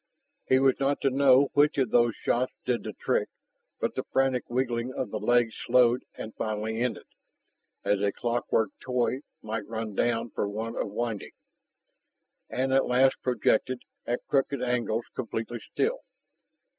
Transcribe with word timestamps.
He 0.47 0.57
was 0.57 0.79
not 0.79 0.99
to 1.01 1.11
know 1.11 1.49
which 1.53 1.77
of 1.77 1.91
those 1.91 2.15
shots 2.15 2.53
did 2.65 2.81
the 2.81 2.93
trick, 2.93 3.29
but 3.79 3.93
the 3.93 4.03
frantic 4.11 4.49
wiggling 4.49 4.91
of 4.91 5.11
the 5.11 5.19
legs 5.19 5.53
slowed 5.67 6.01
and 6.15 6.33
finally 6.33 6.81
ended, 6.81 7.05
as 7.85 7.99
a 8.01 8.11
clockwork 8.11 8.71
toy 8.79 9.19
might 9.43 9.67
run 9.67 9.93
down 9.93 10.31
for 10.31 10.49
want 10.49 10.75
of 10.75 10.87
winding 10.89 11.33
and 12.49 12.73
at 12.73 12.87
last 12.87 13.17
projected, 13.21 13.83
at 14.07 14.21
crooked 14.27 14.63
angles, 14.63 15.05
completely 15.15 15.59
still. 15.71 15.99